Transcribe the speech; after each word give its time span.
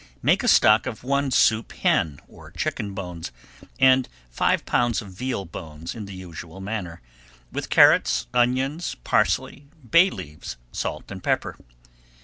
Make 0.23 0.41
a 0.41 0.47
stock 0.47 0.87
of 0.87 1.03
one 1.03 1.29
soup 1.29 1.73
hen 1.73 2.19
or 2.27 2.49
chicken 2.49 2.95
bones, 2.95 3.31
and 3.79 4.09
five 4.31 4.65
pounds 4.65 4.99
of 4.99 5.09
veal 5.11 5.45
bones 5.45 5.93
in 5.93 6.05
the 6.05 6.15
usual 6.15 6.59
manner, 6.59 7.01
with 7.51 7.69
carrots, 7.69 8.25
onions, 8.33 8.95
parsley, 9.03 9.67
bay 9.87 10.09
leaves, 10.09 10.57
salt 10.71 11.11
and 11.11 11.23
pepper. 11.23 11.55